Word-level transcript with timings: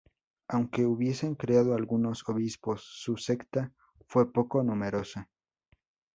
Aunque 0.47 0.87
hubiesen 0.87 1.35
creado 1.35 1.75
algunos 1.75 2.27
obispos, 2.27 2.81
su 2.83 3.17
secta 3.17 3.71
fue 4.07 4.33
poco 4.33 4.63
numerosa. 4.63 5.29